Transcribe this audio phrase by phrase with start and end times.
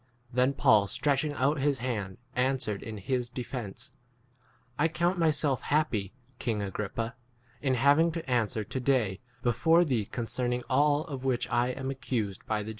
[0.33, 3.91] Then Paul stretching out his hand answered in his de 2 fence;
[4.79, 7.13] I count myself happy, king Agrippa,
[7.61, 12.43] in having to answer to day before thee concerning all of which I am accused
[12.47, 12.69] by the Jews, f T.